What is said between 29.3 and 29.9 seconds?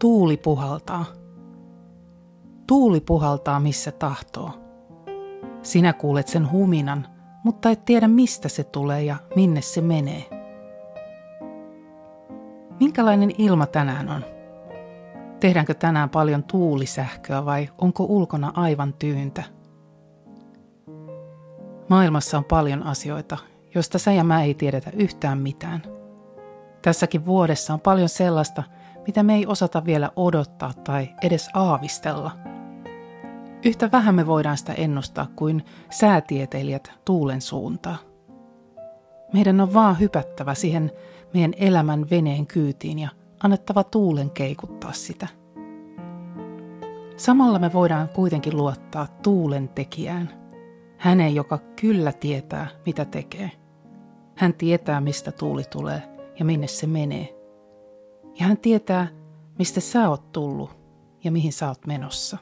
ei osata